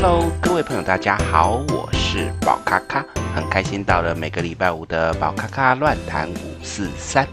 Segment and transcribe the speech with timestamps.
[0.00, 3.04] Hello，各位朋友，大家好，我是宝咖咖，
[3.34, 7.26] 很开心到了每个礼拜五的宝咖咖乱谈五四三。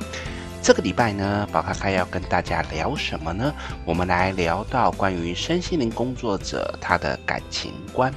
[0.63, 3.54] 这个礼拜呢，宝咖咖要跟大家聊什么呢？
[3.86, 8.12] 我们来聊到关于身心灵工作者他的感情观。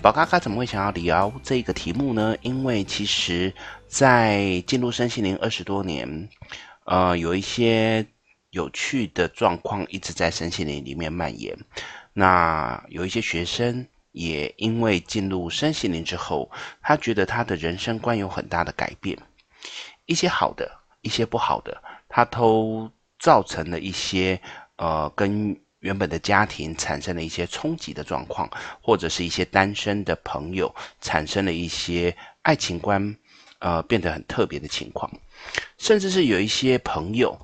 [0.00, 2.34] 宝咖咖怎么会想要聊这个题目呢？
[2.40, 3.52] 因为其实，
[3.86, 6.26] 在进入身心灵二十多年，
[6.86, 8.06] 呃，有一些。
[8.50, 11.58] 有趣的状况一直在身心灵里面蔓延。
[12.16, 16.48] 那有一些学生也因为进入身心灵之后，
[16.80, 19.18] 他觉得他的人生观有很大的改变，
[20.06, 20.70] 一些好的，
[21.02, 22.88] 一些不好的，他都
[23.18, 24.40] 造成了一些
[24.76, 28.48] 呃跟原本的家庭产生了一些冲击的状况，
[28.80, 33.16] 或者是一些单身的朋友产生了一些爱情观
[33.58, 35.10] 呃变得很特别的情况，
[35.78, 37.36] 甚至是有一些朋友。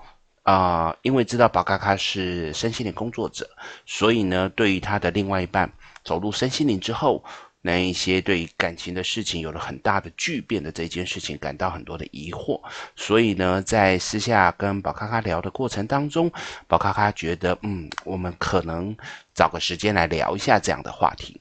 [0.43, 3.49] 啊、因为知道宝咖咖是身心灵工作者，
[3.87, 5.71] 所以呢，对于他的另外一半
[6.03, 7.23] 走入身心灵之后，
[7.61, 12.61] 那一些对于感情的事情有了很大的巨变的这件事情，感到很多的疑惑。
[12.97, 16.33] 所以呢，在私下跟宝咖咖聊的过程当中，
[16.67, 18.97] 宝咖咖觉得，嗯，我们可能
[19.35, 21.39] 找个时间来聊一下这样的话题。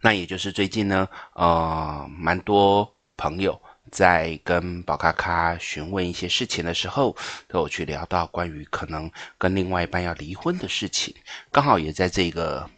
[0.00, 3.60] 那也就是最近呢，呃，蛮多朋友。
[3.92, 7.14] 在跟宝咖咖询问一些事情的时候，
[7.46, 11.14] 都有去聊到关于可能跟另外一半要离婚的事情，
[11.52, 12.68] 刚好也在这个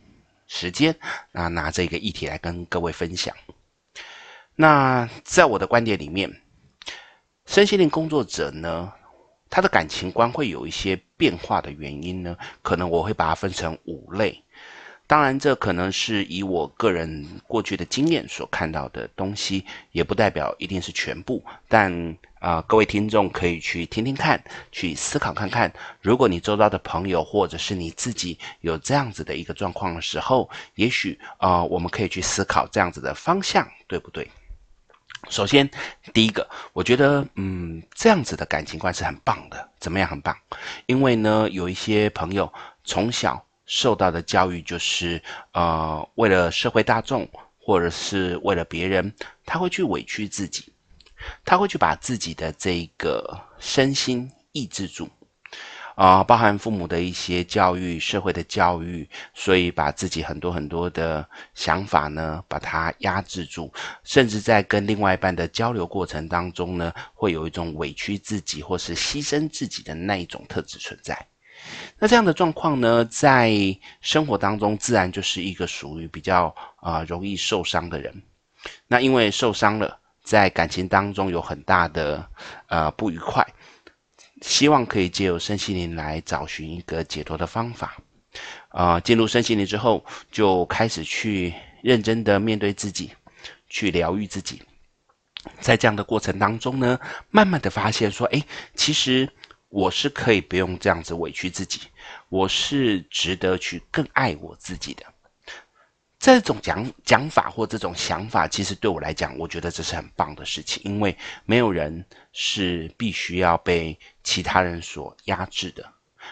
[0.48, 0.94] 时间，
[1.30, 3.34] 那拿这个议题来跟各位分享。
[4.56, 6.30] 那在我的观点里面，
[7.46, 8.92] 身心灵工作者呢，
[9.48, 14.43] 他的感情观会有一些变化的原因呢，可能我会把它分成五类。
[15.06, 21.44] 当然，这可能是以我个人过去的经验所看到的东西，也不代表一定是全部。
[21.68, 25.72] 但啊、各位听众可以去听听看，去思考看看。
[26.00, 34.30] 如果你周遭的朋友或者是你自己有这样子的一个状况的时候，也许啊、我们可以去思考这样子的方向，对不对？
[35.30, 35.70] 首先，
[36.12, 39.70] 第一个，我觉得，嗯，这样子的感情观是很棒的。
[39.78, 40.08] 怎么样？
[40.08, 40.36] 很棒？
[40.86, 42.50] 因为呢，有一些朋友
[42.84, 43.44] 从小。
[43.66, 49.12] 受到的教育就是，呃，为了社会大众，或者是为了别人，
[49.46, 50.72] 他会去委屈自己，
[51.44, 55.08] 他会去把自己的这个身心抑制住，
[55.94, 71.26] 啊、包含父母的一些教育、社会的教育，所以把自己很多很多的想法呢，把它压制住，甚至在跟另外一半的交流过程当中呢，会有一种委屈自己或是牺牲自己的那一种特质存在。
[71.98, 73.52] 那这样的状况呢，在
[74.00, 78.22] 生活当中自然就是一个属于比较啊、容易受伤的人。
[78.86, 82.28] 那因为受伤了，在感情当中有很大的
[82.68, 83.46] 呃不愉快，
[84.42, 87.96] 希望可以借由身心灵来找寻一个解脱的方法。
[88.68, 93.12] 啊、呃，进入身心灵之后，就开始去认真的面对自己，
[93.68, 94.62] 去疗愈自己。
[95.60, 96.98] 在这样的过程当中呢，
[97.30, 98.42] 慢慢的发现说，哎，
[98.74, 99.28] 其实。
[99.74, 101.80] 我是可以不用这样子委屈自己，
[102.28, 105.04] 我是值得去更爱我自己的。
[106.16, 111.14] 这种讲讲法或这种想法，其实对我来讲，我觉得这是很棒的事情，因为
[111.44, 115.84] 没有人是必须要被其他人所压制的，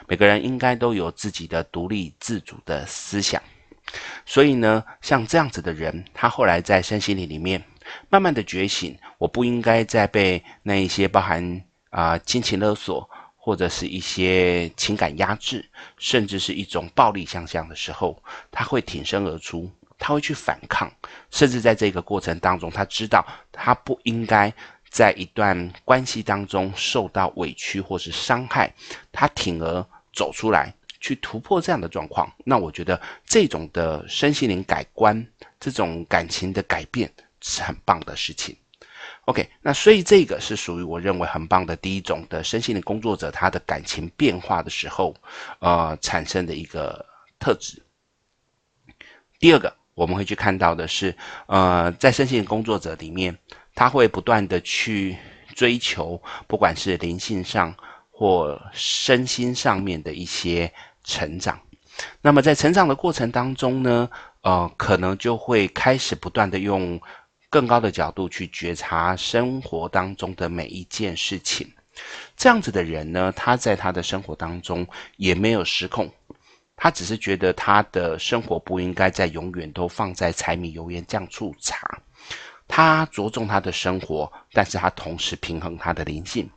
[0.06, 3.42] 每个人应该都有自己的独立自主的思想。
[4.24, 7.60] 所以呢，像这样子的人，他后来在身心灵里面
[8.08, 11.60] 慢慢的觉醒，我不应该再被那一些包含
[11.90, 13.10] 啊、呃、亲情勒索。
[13.44, 18.22] 或者是一些情感压制，甚至是一种暴力相向的时候，
[18.52, 20.88] 他会挺身而出，他会去反抗，
[21.32, 24.54] 甚至在这个过程当中，他知道他不应该
[24.88, 28.72] 在一段关系当中受到委屈或是伤害，
[29.10, 32.32] 他挺而走出来，去突破这样的状况。
[32.44, 35.26] 那我觉得这种的身心灵改观，
[35.58, 38.56] 这种感情的改变是很棒的事情。
[39.26, 45.14] OK，那所以这个是属于我认为很棒的第一种的身心灵工作者，他的感情变化的时候，
[45.60, 47.06] 呃，产生的一个
[47.38, 47.80] 特质。
[49.38, 51.16] 第二个，我们会去看到的是，
[51.46, 53.38] 呃，在身心灵工作者里面，
[53.76, 55.16] 他会不断的去
[55.54, 57.72] 追求，不管是灵性上
[58.10, 60.72] 或身心上面的一些
[61.04, 61.60] 成长。
[62.20, 64.10] 那么在成长的过程当中呢，
[64.40, 67.00] 呃，可能就会开始不断的用。
[67.52, 71.70] 更高的角度去觉察生活当中的每一件事情，
[72.34, 74.86] 这样子的人呢，他在他的生活当中
[75.18, 76.10] 也没有失控，
[76.76, 82.00] 他只是觉得他的生活不应该再永远都放在柴米油盐酱醋茶，
[82.66, 86.48] 他着重他的生活，但是他同时平衡他的灵性，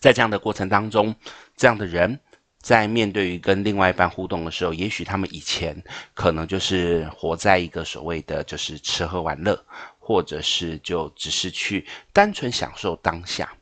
[0.00, 1.14] 在这样的过程当中，
[1.56, 2.18] 这样的人
[2.64, 5.76] 在面对于跟另外一半互动的时候，也许他们以前
[6.14, 9.62] 可能就是活在一个所谓的就是吃喝玩乐，
[9.98, 13.52] 或者是就只是去单纯享受当下。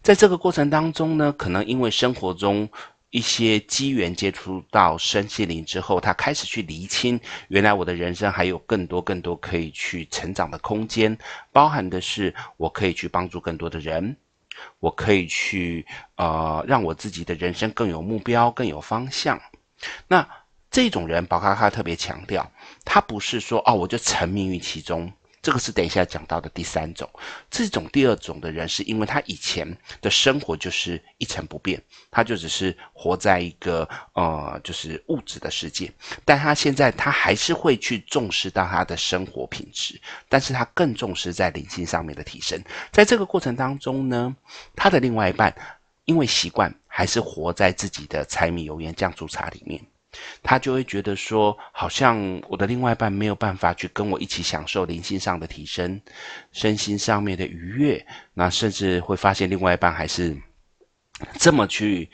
[0.00, 2.68] 在这个过程当中呢，可能因为生活中
[3.10, 7.18] 一些机缘接触到身心灵之后，他开始去厘清，
[7.48, 11.18] 原来我的人生还有更多更多可以去成长的空间，
[11.50, 14.16] 包含的是我可以去帮助更多的人。
[14.80, 15.86] 我可以去，
[16.16, 19.40] 呃，让我自己的人生更有目标、更有方向。
[20.08, 20.26] 那
[20.70, 22.50] 这种人，宝咖咖特别强调，
[22.84, 25.12] 他不是说哦，我就沉迷于其中。
[25.44, 27.06] 这个是等一下讲到的第三种，
[27.50, 31.78] 这种第二种的人，是因为他以前的生活就是一成不变，
[32.10, 35.92] 他就只是活在一个呃，就是物质的世界，
[36.24, 40.00] 但他现在他还是会去重视到他的生活品质，
[40.30, 42.58] 但是他更重视在灵性上面的提升。
[42.90, 44.34] 在这个过程当中呢，
[44.74, 45.54] 他的另外一半
[46.06, 49.78] 因为习惯还是活在自己的柴米油盐酱醋茶里面。
[50.42, 56.00] 他就会觉得说，好像我的另外一半没有办法去跟我一起享受灵性上的提升，
[56.52, 60.36] 身心上面的愉悦，那甚至会发现另外一半还是
[61.38, 62.08] 这么去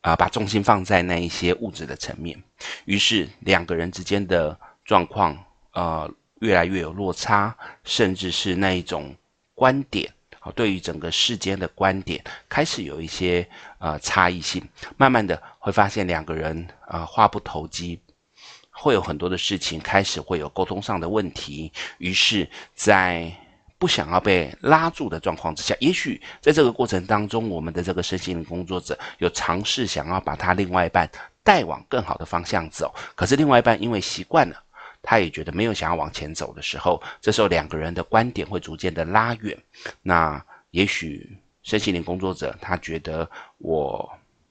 [0.00, 2.40] 啊、把重心放在那一些物质的层面，
[2.86, 5.36] 于是两个人之间的状况
[5.72, 6.10] 呃
[6.40, 7.54] 越来越有落差，
[7.84, 9.14] 甚至是那一种
[9.54, 10.10] 观点。
[10.52, 13.46] 对于整个世间的观点开始有一些
[13.78, 14.66] 呃差异性，
[14.96, 18.00] 慢慢的会发现两个人、呃、话不投机，
[18.70, 21.72] 会有很多的事情开始会有沟通上的问题。
[21.98, 23.32] 于是，在
[23.78, 31.08] 不想要被拉住的状况之下，也许在这个过程当中，我们的这个身心灵工作者有尝试想要把他另外一半
[31.44, 34.64] 带往更好的方向走，可是另外一半因为习惯了。
[35.02, 39.56] 他也觉得没有想要往前走的时候，这时候两个人的观点会逐渐的拉远。
[40.02, 44.10] 那也许身心灵工作者他觉得我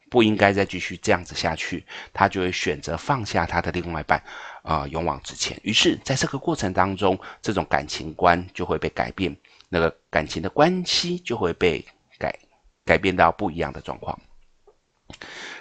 [0.10, 4.24] 不应该再继续这样子下去，他就会选择放下他的另外一半，
[4.62, 5.60] 啊、勇往直前。
[5.64, 9.36] 于是，在这个过程当中，这种感情观就会被改变，
[9.68, 11.86] 那个感情的关系就会被
[12.18, 12.34] 改
[12.86, 14.18] 改变到不一样的状况。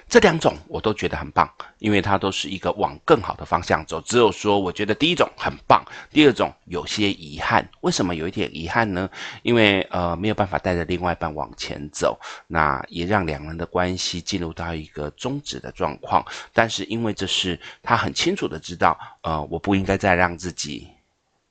[0.08, 4.00] 这两种我都觉得很棒，因为它都是一个往更好的方向走。
[4.02, 7.68] 只有说，我觉得第一种很棒，第二种有些遗憾。
[7.80, 9.10] 为什么有一点遗憾呢？
[9.42, 12.16] 因为呃没有办法带着另外一半往前走，
[12.46, 16.24] 那也让两人的关系进入到一个终止的状况。
[16.52, 20.86] 但是因为这是他很清楚的知道，呃我不应该再让自己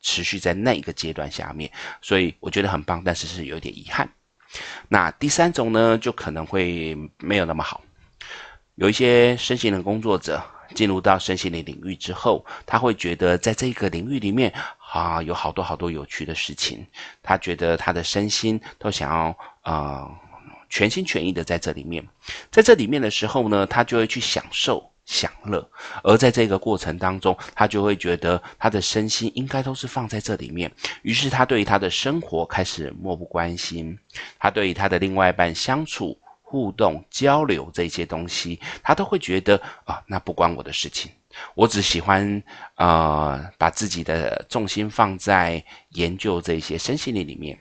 [0.01, 1.69] 持续在那一个阶段下面，
[2.01, 4.09] 所以我觉得很棒，但是是有点遗憾。
[4.87, 7.81] 那第三种呢，就可能会没有那么好。
[8.75, 10.43] 有一些身心灵工作者
[10.73, 14.53] 进入到身心灵领域之后，他会觉得在这个领域里面
[14.91, 16.85] 啊，有好多好多有趣的事情。
[17.23, 20.09] 他觉得他的身心都想要啊、
[20.69, 22.05] 全心全意的在这里面。
[22.51, 25.65] 在这里面的时候呢，他就会去享受享乐。
[26.03, 30.69] 而在这个过程当中，他就会觉得他的身心应该都是放在这里面。
[31.01, 33.97] 于是他对于他的生活开始漠不关心，
[34.37, 36.19] 他对于他的另外一半相处。
[36.55, 41.11] 互动交流这些东西，他都会觉得啊，那不关我的事情。
[41.53, 42.41] 我只喜欢、
[42.75, 47.59] 呃，把自己的重心放在研究这些身心灵里面。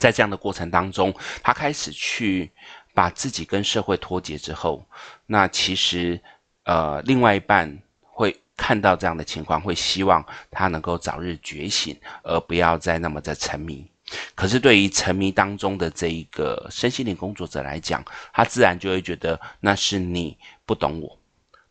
[0.00, 2.50] 在这样的过程当中，他开始去
[2.92, 4.84] 把自己跟社会脱节之后，
[5.24, 6.20] 那其实
[6.64, 13.88] 呃，另外一半会看到这样的情况，会希望他能够早日觉醒，而不要再那么的沉迷。
[14.34, 21.18] 可是，对于沉迷当中的这一个身心灵工作者来讲，他自然就会觉得那是你不懂我，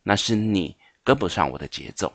[0.02, 2.12] 那是你跟不上我的节奏。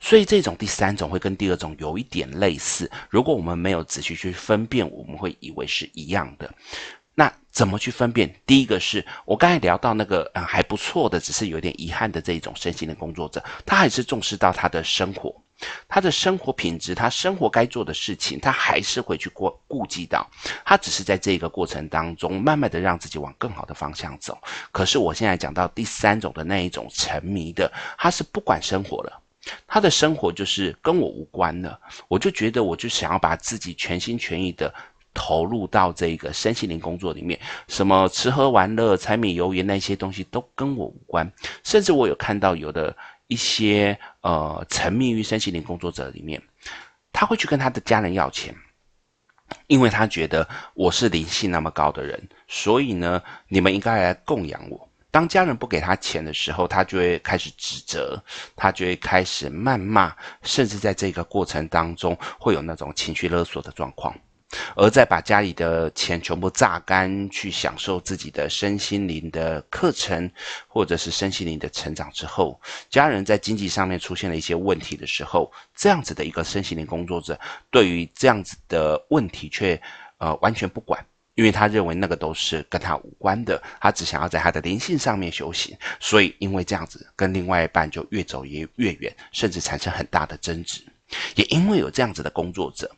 [0.00, 2.90] 所以，这种第三种会跟第二种有一点类似。
[3.08, 6.52] 如果我们没有仔细去分辨，我们会以为是一样的。
[7.14, 8.34] 那怎么去分辨？
[8.44, 15.40] 第一个是我刚才聊到那个嗯还不错的，只是有点遗憾的这一种身心灵工作者，他还是重视到他的生活。
[15.88, 20.28] 他的生活品质，他生活该做的事情，他还是会去过顾及到。
[20.64, 24.38] 他只是在这个过程当中，慢慢的让自己往更好的方向走。
[24.72, 29.20] 可是我现在讲到第三种的那一种沉迷的，他是不管生活了，
[29.66, 31.78] 他的生活就是跟我无关了。
[32.08, 34.72] 我就觉得，我就想要把自己全心全意的
[35.12, 37.38] 投入到这个身心灵工作里面，
[37.68, 41.30] 什么吃喝玩乐、柴米油盐那些东西都跟我无关。
[41.64, 42.96] 甚至我有看到有的。
[43.30, 46.42] 一些呃沉迷于身心灵工作者里面，
[47.12, 48.52] 他会去跟他的家人要钱，
[49.68, 54.88] 因为他觉得我是灵性那么高的人，所以呢，你们应该来供养我。
[55.12, 58.20] 当家人不给他钱的时候，他就会开始指责，
[58.56, 64.12] 他就会开始谩骂，甚至在这个过程当中会有那种情绪勒索的状况。
[64.76, 70.30] 而在把家里的钱全部榨干，去享受自己的身心灵的课程，
[70.66, 77.38] 或者是身心灵的成长之后，家人在经济上面出现了一些问题的时候，这样子的一个身心灵工作者，
[77.70, 79.80] 对于这样子的问题却
[80.18, 81.04] 呃完全不管，
[81.34, 90.82] 因为他认为那个都是跟他无关的，他只想要在他的灵性上面修行，所以因为这样子跟另外一半就越走越越远，甚至产生很大的争执，
[91.36, 92.90] 也因为有这样子的工作者。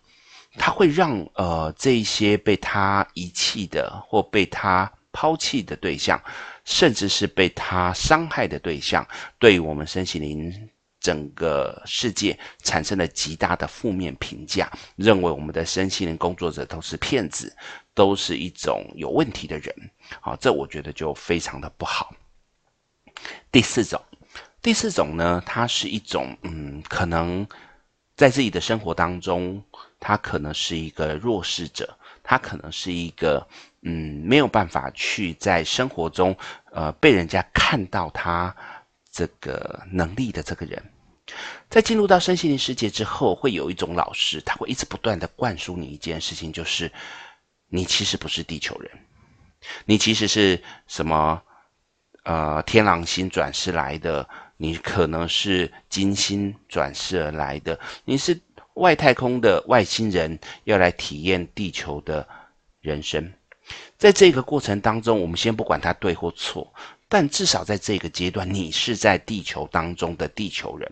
[0.55, 6.23] 他会让呃这一些被他遗弃的或被他抛弃的对象，
[6.65, 9.07] 甚至是被他伤害的对象，
[9.39, 17.55] 对于我们身心灵整个世界产生了极大的负面评价，认为我们的身心灵工作者都是骗子，
[17.93, 19.75] 都是一种有问题的人。
[20.21, 22.15] 好，这我觉得就非常的不好。
[23.51, 24.01] 第四种，
[24.63, 27.47] 第四种呢，它是一种嗯，可能
[28.23, 29.63] 在自己的生活当中。
[30.05, 33.47] 他可能是一个弱势者，他可能是一个
[33.83, 36.37] 嗯没有办法去在生活中
[36.73, 38.53] 呃被人家看到他
[39.13, 40.83] 这个能力的这个人，
[41.71, 46.91] 在进入到身心灵世界之后，会有一种老师，他会一直不断的灌输你一件事情，就是
[47.69, 48.91] 你其实不是地球人，
[49.85, 51.41] 你其实是什么
[52.25, 54.29] 呃天狼星转世来的，
[54.63, 58.41] 你可能是金星转世而来的，你是。
[58.77, 62.27] 外太空的外星人要来体验地球的
[62.81, 63.31] 人生，
[63.99, 66.73] 在这个过程当中，我们先不管他对或错，
[67.07, 70.91] 但至少在这个阶段，你是在地球当中的地球人，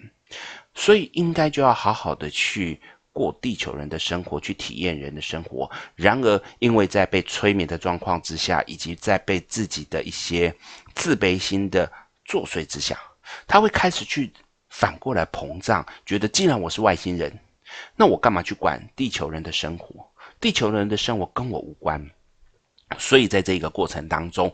[0.75, 2.79] 所以应该就要好好的去
[3.13, 5.71] 过地球人的生活，去体验人的生活。
[5.95, 10.55] 然而，因为在被催眠的状况之下，以及在被自己的一些
[10.95, 11.91] 自卑心的
[12.27, 13.01] 作祟之下，
[13.47, 14.33] 他会开始去
[14.69, 17.33] 反过来膨胀，觉得既然我是外星人。
[17.95, 20.05] 那我干嘛去管地球人的生活？
[20.41, 22.11] 地球人的生活跟我无关。
[22.99, 24.53] 所以在这个过程当中，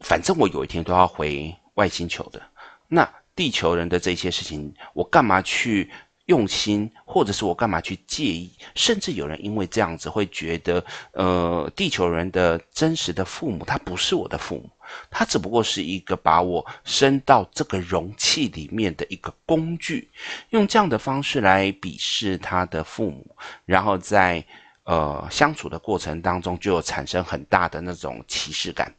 [0.00, 2.42] 反正我有一天都要回外星球的。
[2.88, 5.88] 那地球人的这些事情，我干嘛去
[6.28, 8.50] 用心，或者是我干嘛去介意？
[8.74, 14.70] 甚至有人因为这样子会觉得，呃，地球人的真实的父母，他不是我的父母。
[15.10, 20.10] 他只不过是一个把我生到这个容器里面的一个工具，
[20.50, 24.44] 用这样的方式来鄙视他的父母，然后在
[24.84, 28.94] 呃相处的过程当中就有产生很大的那种歧视感。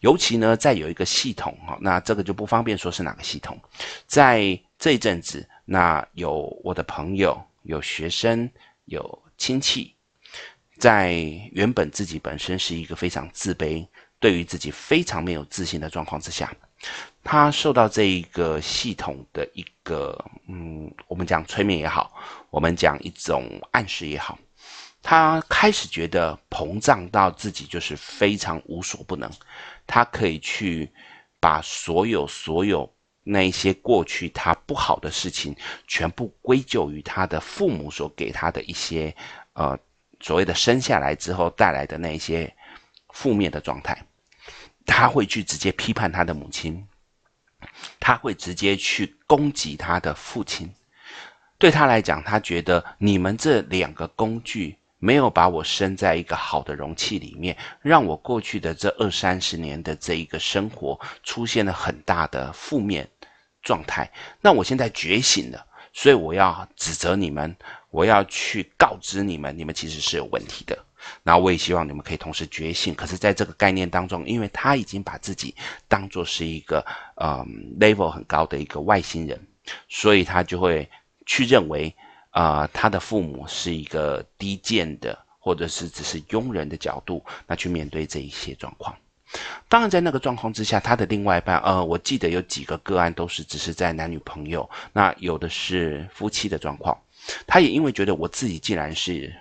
[0.00, 3.60] 尤其呢，在有一个系统哈，那这个就不方便说是哪个系统。
[4.06, 8.50] 在这一阵子，那有我的朋友、有学生、
[8.86, 9.94] 有亲戚，
[10.78, 11.12] 在
[11.52, 13.86] 原本自己本身是一个非常自卑。
[14.18, 16.52] 对于自己非常没有自信的状况之下，
[17.22, 22.12] 他受到这一个系统的一个，嗯，我们讲催眠也好，
[22.50, 24.36] 我们讲一种暗示也好，
[25.02, 29.30] 他开始觉得膨胀到自己就是非常无所不能，
[29.86, 30.90] 他可以去
[31.38, 32.92] 把所有所有
[33.30, 35.54] 那一些过去他不好的事情，
[35.86, 39.14] 全部归咎于他的父母所给他的一些，
[39.52, 39.78] 呃，
[40.18, 42.50] 所谓的生下来之后带来的那一些
[43.10, 44.02] 负面的状态。
[44.86, 46.82] 他会去直接批判他的母亲，
[48.00, 50.72] 他会直接去攻击他的父亲。
[51.58, 63.06] 对他来讲，他觉得你们这两个工具没有把我生在一个好的容器里面，让我过去的这二三十年的这一个生活出现了很大的负面
[63.62, 64.10] 状态。
[64.40, 67.56] 那我现在觉醒了，所以我要指责你们，
[67.90, 70.78] 我要去告知你们，你们其实是有问题的。
[71.22, 72.92] 那我也希望你们可以同时觉醒。
[72.94, 75.54] 可是，在这个概念当中，因为他已经把自己
[75.86, 76.84] 当作是一个
[77.16, 79.40] 嗯 level 很高的一个外星人，
[79.88, 80.90] 所以他就会
[81.24, 81.94] 去认为
[82.30, 88.94] 啊、呃，他的父母是一个低贱的，或者是只是佣人的角度，那去面对这一些状况。
[89.68, 96.96] 当然，在那个状况之下，他的另外一半，呃，我记得有几个个案都是只是在男女朋友，那有的是夫妻的状况。
[97.46, 99.34] 他也因为觉得我自己既然是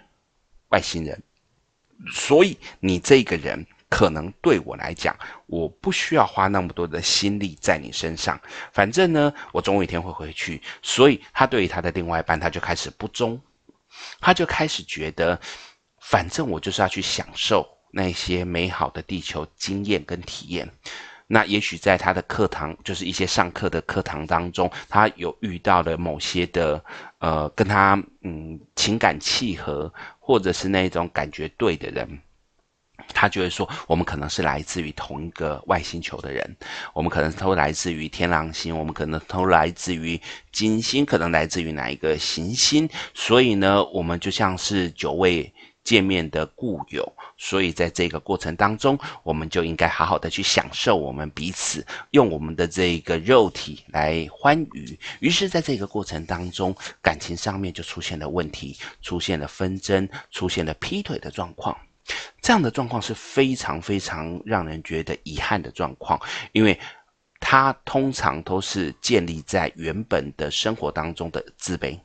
[0.69, 1.21] 外星人。
[2.13, 5.17] 所以你这个人可能对我来讲，
[5.47, 8.39] 我不需要花那么多的心力在你身上。
[8.73, 10.61] 反正呢，我总有一天会回去。
[10.83, 13.41] 所以他对于他的另外一半，他就开始不忠，
[14.19, 15.39] 他就开始觉得，
[16.01, 20.69] 反正我就是要去享受那些美好的地球经验跟体验。
[21.29, 26.81] 那也许在他的课堂，就是一些上课的课堂当中，他有遇到了某些的，
[27.19, 32.19] 呃，跟他嗯情感契合，或者是那种感觉对的人，
[33.13, 36.55] 他就会说，我们可能是来自于同一个外星球的人，
[36.93, 40.17] 我们可能都来自于天狼星，我们可能都来自于
[40.53, 45.53] 金星，可能来自于哪一个行星，所以呢，我们就像是九位
[45.83, 54.99] 见面的故友，所以在这个过程当中，我们就应该好好的去享受我们彼此，用我们的这个肉体来欢愉。
[55.19, 61.77] 于是，在这个过程当中，感情上面就出现了问题，出现了纷争，出现了劈腿的状况。
[62.41, 66.19] 这样的状况是非常非常让人觉得遗憾的状况，
[66.53, 66.79] 因为
[67.39, 71.99] 它通常都是建立在原本的生活当中的自卑。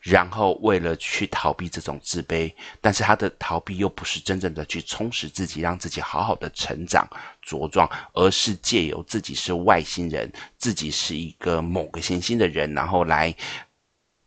[0.00, 7.08] 然后为了去逃避这种自卑，但是他的逃避又不是真正的去充实自己，让自己好好的成长
[7.44, 13.34] 茁壮，而是借由自己是外星人，自己是一个某个行星的人，然后来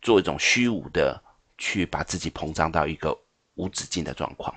[0.01, 1.21] 做一种虚无的
[1.57, 3.17] 去把自己膨胀到一个
[3.55, 4.55] 无止境的状况，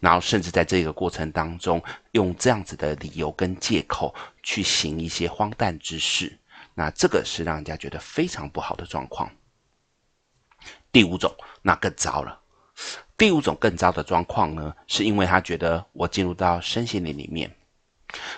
[0.00, 6.38] 然后甚至在这个过程当中，用这样子的理由跟借口去行一些荒诞之事，
[6.74, 9.30] 那这个是让人家觉得非常不好的状况。
[10.94, 12.38] 第五种，那更糟了。
[13.18, 17.52] 第五种更糟的状况呢，是因为他觉得我进入到身心灵里面，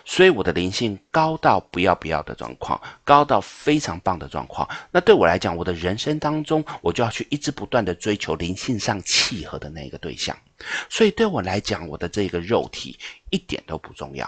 [0.07, 4.67] 所以我的灵性高到不要不要的状况，高到非常棒的状况。
[4.91, 10.35] 那对我来讲，我的人生当中，我就要去一直不断的追求灵性上契合的那个对象。
[10.89, 12.99] 所以对我来讲，我的这个肉体
[13.29, 14.27] 一点都不重要。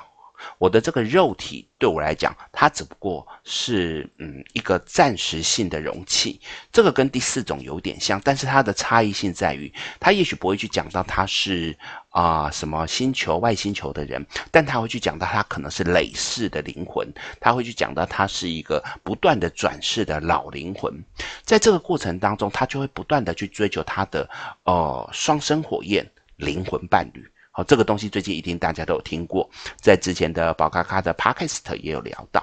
[0.59, 6.40] 我的这个肉体对我来讲，它只不过是嗯一个暂时性的容器。
[6.73, 11.76] 这个跟第四种有点像，但是它的差异性在于，它也许不会去讲到它是
[12.11, 17.07] 啊、什么星球外星球的人，但他会去讲到他可能是累世的灵魂，
[17.38, 20.92] 他会去讲到他是一个不断的转世的老灵魂。
[21.42, 24.28] 在这个过程当中，他就会不断的去追求他的
[24.64, 26.04] 呃双生火焰
[26.37, 27.25] 灵魂伴侣。
[27.59, 29.50] 好，这个东西最近一定大家都有听过，
[29.81, 32.41] 在之前的宝咖咖的 Podcast 也有聊到。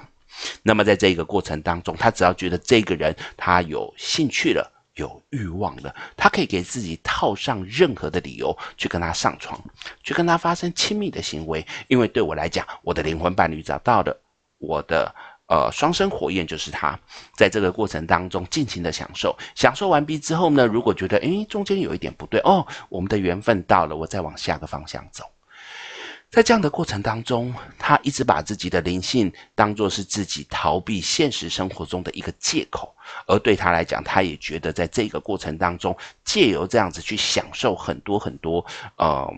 [0.62, 9.58] 那么在这个过程当中，他只要觉得这个人他有兴趣了、有欲望了，他可以给自己套上任何的理由去跟他上床，
[10.04, 11.66] 去跟他发生亲密的行为。
[11.88, 14.22] 因为对我来讲，我的灵魂伴侣找到了
[14.58, 15.16] 我的。
[15.48, 17.00] 呃，双生火焰就是他，
[17.38, 25.24] 在这个过程当中尽情的享受，享受完毕之后呢，如果觉得诶中间有一点不对哦，我们的缘分到了，我再往下个方向走。
[26.32, 32.94] 在这样的过程当中，他一直把自己的灵性当作是自己逃避现实生活中的一个借口，
[33.28, 38.66] 而对他来讲，他也觉得在这个过程当中，借由这样子去享受很多很多，
[38.98, 39.32] 嗯，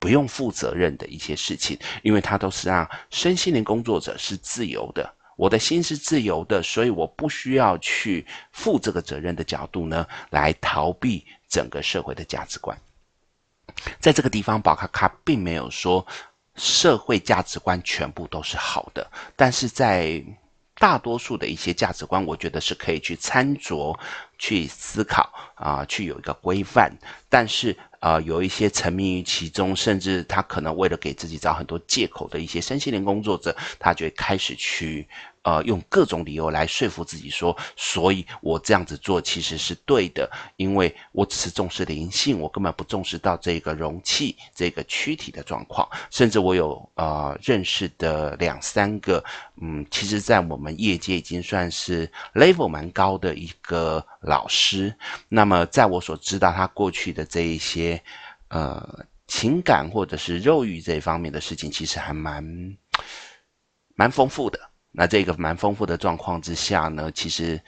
[0.00, 5.14] 不用负责任的一些事情，因为他都是让身心灵工作者是自由的。
[5.42, 12.78] 我的心是自由的，所以我不需要去负这个责任的角度呢，来逃避整个社会的价值观。
[13.98, 16.06] 在这个地方，宝卡卡并没有说
[16.54, 20.24] 社会价值观全部都是好的，但是在
[20.76, 23.98] 大多数的一些价值观，我觉得是可以去参酌、
[24.38, 26.92] 去思考啊、去有一个规范。
[27.28, 35.08] 但是，呃，有一些沉迷于其中，甚至他可能为了给自己找很多借口的一些身心灵工作者，他就会开始去。
[35.42, 45.88] 呃，用各种理由来说服自己说，所以我这样子做其实是对的，因为我只是重视灵性，我根本不重视到这个容器、这个躯体的状况。
[46.10, 49.24] 甚至我有呃认识的两三个，
[49.60, 54.94] 嗯，其实在我们业界已经算是 level 蛮高的一个老师。
[55.28, 58.00] 那么在我所知道他过去的这一些
[58.48, 62.44] 呃情感或者是肉欲这方面的事情，其实还蛮
[63.96, 64.71] 蛮丰富的。
[64.92, 67.60] 那这个蛮丰富的状况之下呢，其实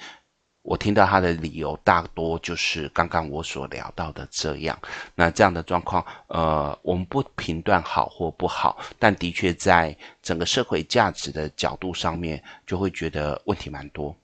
[0.62, 4.78] 我听到他的理由大多就是刚刚我所聊到的这样。
[5.14, 14.14] 那这样的状况，呃，我们不评断好或不好，但的确在整个社会价值的角度上面，就会觉得问题蛮多。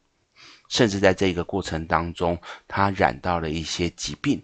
[0.69, 4.41] 甚至在这个过程当中，他染到了一些疾病。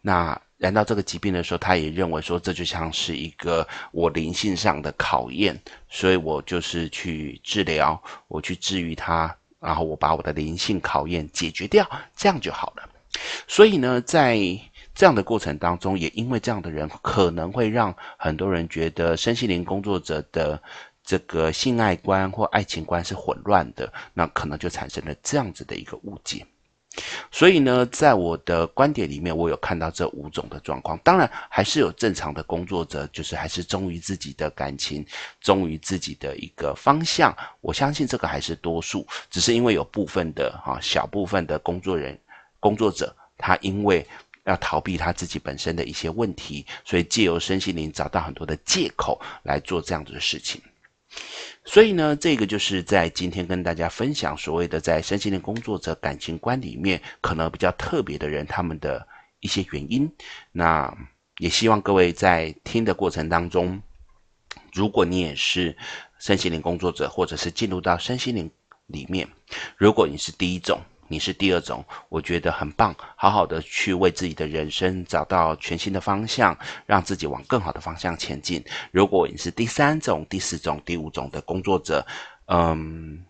[0.00, 12.88] 那来到这个疾病的时候，他也认为说，这就像是一个我灵性上的考验，所以我就是去治疗，我去治愈他，然后我把我的灵性考验解决掉，这样就好了。
[13.46, 14.38] 所以呢，在
[14.94, 20.62] 这样的过程当中，也因为这样的人可能会让很多人觉得身心灵工作者的
[21.04, 26.46] 这个性爱观或爱情观是混乱的，那可能就产生了这样子的一个误解。
[27.30, 30.98] 所以呢，在我的观点里面，我有看到这五种的状况。
[31.02, 35.04] 当然，还是有正常的工作者，就是还是忠于自己的感情，
[35.40, 37.36] 忠于自己的一个方向。
[37.60, 42.18] 我相信这个还是多数，只是因为有部分的哈小部分的工作人
[42.60, 44.06] 工作者，他因为
[44.44, 50.62] 要逃避他自己本身的一些问题，所以借由身心灵找到很多的借口来做这样子的事情。
[51.64, 59.06] 所以呢，这个就是在今天跟大家分享所谓的在身心灵工作者感情观里面可能比较特别的人，他们的
[59.40, 60.10] 一些原因。
[60.52, 60.94] 那
[61.38, 63.80] 也希望各位在听的过程当中，
[64.72, 65.76] 如果你也是
[66.18, 68.50] 身心灵工作者，或者是进入到身心灵
[68.86, 69.26] 里面，
[69.76, 70.80] 如果你是第一种，
[71.14, 78.64] 你是第二种，我觉得很棒，好好的去为自己的人生找到全新的方向，让自己往更好的方向前进。
[78.90, 82.04] 如果你是第三种、第四种、第五种的工作者，
[82.46, 83.24] 嗯。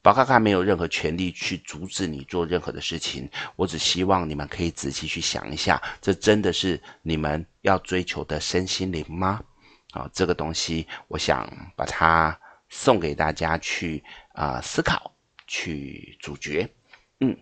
[0.00, 9.40] 宝咖咖没有任何权利去阻止你做任何的事情，我只希望你们可以仔细去想一下，这真的是你们要追求的身心灵吗？
[9.92, 15.10] 啊，这个东西，我想把它送给大家去啊、思考，
[15.46, 16.68] 去主角，
[17.20, 17.36] 嗯。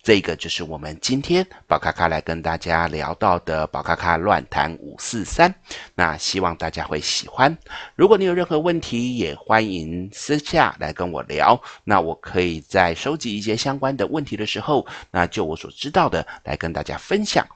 [0.00, 5.54] 这个就是我们今天宝咖咖来跟大家聊到的宝咖咖乱谈五四三，
[5.94, 7.54] 那希望大家会喜欢。
[7.94, 11.60] 如果你有任何问题，也欢迎私下来跟我聊。
[11.84, 17.46] 那我可以在收集一些相关的问题的时候，那就我所知道的来跟大家分享。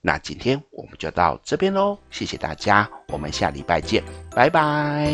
[0.00, 5.12] 那今天我们就到这边喽，谢谢大家，我们下礼拜见，拜拜。